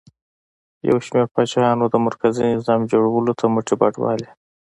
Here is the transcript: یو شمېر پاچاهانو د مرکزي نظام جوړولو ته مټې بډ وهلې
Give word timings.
یو 0.89 0.97
شمېر 1.05 1.25
پاچاهانو 1.33 1.85
د 1.89 1.95
مرکزي 2.05 2.45
نظام 2.55 2.81
جوړولو 2.91 3.31
ته 3.39 3.45
مټې 3.53 3.75
بډ 3.81 3.93
وهلې 3.97 4.29